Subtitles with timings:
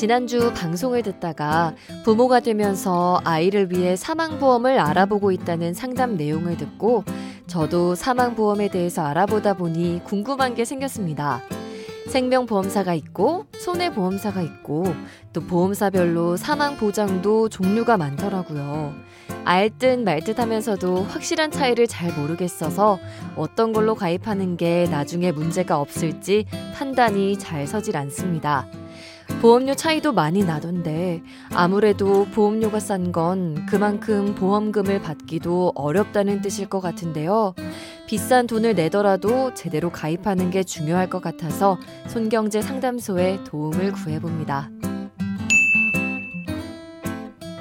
[0.00, 7.04] 지난주 방송을 듣다가 부모가 되면서 아이를 위해 사망보험을 알아보고 있다는 상담 내용을 듣고
[7.46, 11.42] 저도 사망보험에 대해서 알아보다 보니 궁금한 게 생겼습니다.
[12.08, 14.86] 생명보험사가 있고 손해보험사가 있고
[15.34, 18.94] 또 보험사별로 사망보장도 종류가 많더라고요.
[19.44, 22.98] 알듯 말듯 하면서도 확실한 차이를 잘 모르겠어서
[23.36, 28.66] 어떤 걸로 가입하는 게 나중에 문제가 없을지 판단이 잘 서질 않습니다.
[29.40, 31.22] 보험료 차이도 많이 나던데
[31.54, 37.54] 아무래도 보험료가 싼 건 그만큼 보험금을 받기도 어렵다는 뜻일 것 같은데요.
[38.06, 44.68] 비싼 돈을 내더라도 제대로 가입하는 게 중요할 것 같아서 손경제 상담소에 도움을 구해봅니다.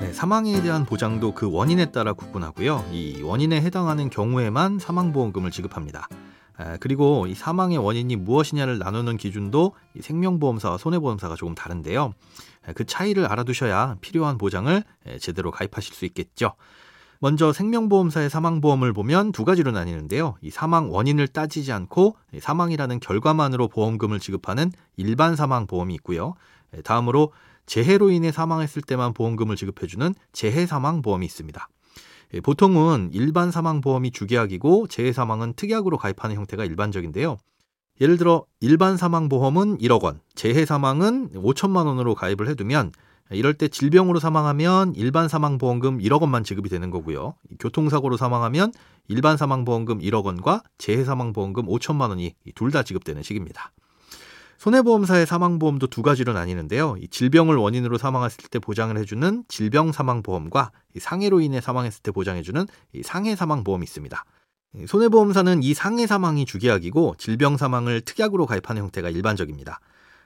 [0.02, 2.84] 네, 사망에 대한 보장도 그 원인에 따라 구분하고요.
[2.92, 6.10] 이 원인에 해당하는 경우에만 사망보험금을 지급합니다.
[6.80, 12.14] 그리고 이 사망의 원인이 무엇이냐를 나누는 기준도 생명보험사와 손해보험사가 조금 다른데요.
[12.76, 14.84] 그 차이를 알아두셔야 필요한 보장을
[15.20, 16.54] 제대로 가입하실 수 있겠죠.
[17.22, 20.36] 먼저 생명보험사의 사망보험을 보면 두 가지로 나뉘는데요.
[20.42, 26.36] 이 사망 원인을 따지지 않고 사망이라는 결과만으로 보험금을 지급하는 일반 사망보험이 있고요.
[26.84, 27.34] 다음으로
[27.66, 31.68] 재해로 인해 사망했을 때만 보험금을 지급해주는 재해사망보험이 있습니다.
[32.34, 37.38] 예, 보통은 일반 사망보험이 주계약이고 재해사망은 특약으로 가입하는 형태가 일반적인데요.
[38.02, 42.92] 예를 들어 일반 사망보험은 1억 원, 재해사망은 5천만 원으로 가입을 해두면
[43.32, 47.36] 이럴 때 질병으로 사망하면 일반 사망보험금 1억 원만 지급이 되는 거고요.
[47.60, 48.74] 교통사고로 사망하면
[49.08, 53.72] 일반 사망보험금 1억 원과 재해사망보험금 5천만 원이 둘 다 지급되는 식입니다.
[54.60, 56.98] 손해보험사의 사망보험도 두 가지로 나뉘는데요.
[57.12, 62.68] 질병을 원인으로 사망했을 때 보장을 해주는 질병 사망보험과 상해로 인해 사망했을 때 보장해주는
[63.04, 64.26] 상해 사망보험이 있습니다.
[64.86, 69.80] 손해보험사는 이 상해 사망이 주계약이고 질병 사망을 특약으로 가입하는 형태가 일반적입니다.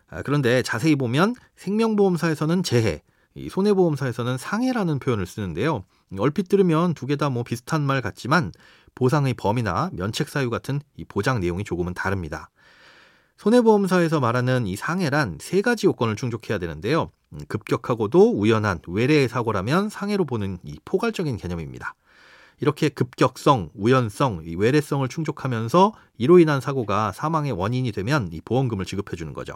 [0.10, 3.04] 아, 그런데 자세히 보면 생명보험사에서는 재해,
[3.50, 5.86] 손해보험사에서는 상해라는 표현을 쓰는데요.
[6.18, 8.52] 얼핏 들으면 두 개 다 뭐 비슷한 말 같지만
[8.96, 12.50] 보상의 범위나 면책 사유 같은 보장 내용이 조금은 다릅니다.
[13.38, 17.12] 손해보험사에서 말하는 이 상해란 세 가지 요건을 충족해야 되는데요.
[17.34, 21.96] 음, 급격하고도 우연한 외래의 사고라면 상해로 보는 이 포괄적인 개념입니다.
[22.62, 29.34] 이렇게 급격성, 우연성, 외래성을 충족하면서 이로 인한 사고가 사망의 원인이 되면 이 보험금을 지급해 주는
[29.34, 29.56] 거죠.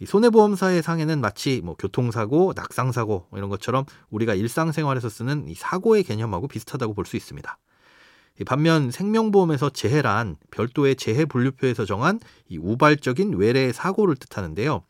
[0.00, 6.46] 이 손해보험사의 상해는 마치 뭐 교통사고, 낙상사고 이런 것처럼 우리가 일상생활에서 쓰는 이 사고의 개념하고
[6.46, 7.58] 비슷하다고 볼 수 있습니다.
[8.44, 14.82] 반면 생명보험에서 재해란 별도의 재해 분류표에서 정한 이 우발적인 외래 사고를 뜻하는데요.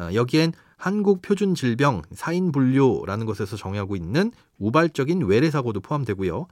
[0.00, 6.46] 어, 여기엔 한국 표준 질병 사인 분류라는 것에서 정하고 있는 우발적인 외래 사고도 포함되고요.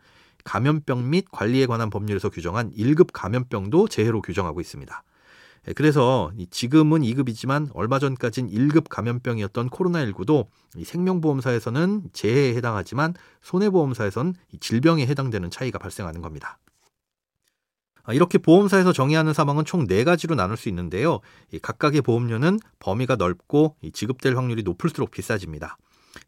[0.45, 5.03] 감염병 및 관리에 관한 법률에서 규정한 1급 감염병도 재해로 규정하고 있습니다.
[5.69, 10.47] 예, 그래서 지금은 2급이지만 얼마 전까진 1급 감염병이었던 코로나19도
[10.85, 16.59] 생명보험사에서는 재해에 해당하지만 손해보험사에선 질병에 해당되는 차이가 발생하는 겁니다.
[18.05, 21.19] 아, 이렇게 보험사에서 정의하는 사망은 총 4가지로 나눌 수 있는데요.
[21.61, 25.77] 각각의 보험료는 범위가 넓고 지급될 확률이 높을수록 비싸집니다.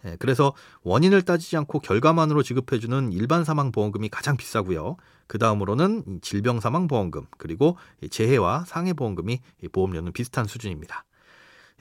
[0.04, 4.96] 예, 그래서 원인을 따지지 않고 결과만으로 지급해주는 일반 사망 보험금이 가장 비싸고요.
[5.26, 7.76] 그 다음으로는 질병 사망 보험금 그리고
[8.10, 9.40] 재해와 상해 보험금이
[9.72, 11.04] 보험료는 비슷한 수준입니다.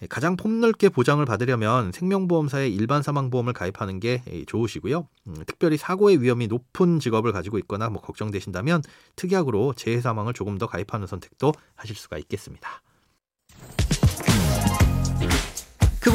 [0.01, 5.07] 예, 가장 폭넓게 보장을 받으려면 생명보험사의 일반 사망보험을 가입하는 게 좋으시고요.
[5.27, 8.83] 음, 특별히 사고의 위험이 높은 직업을 가지고 있거나 뭐 걱정되신다면
[9.15, 12.81] 특약으로 재해 사망을 조금 더 가입하는 선택도 하실 수가 있겠습니다.